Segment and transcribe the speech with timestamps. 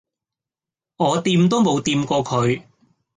[0.97, 2.63] 我掂都冇掂過佢